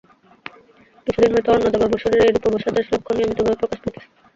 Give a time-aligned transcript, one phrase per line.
[1.07, 4.07] কিছুদিন হইতে অন্নদাবাবুর শরীরে এইরূপ অবসাদের লক্ষণ নিয়মিতভাবে প্রকাশ পাইতেছে।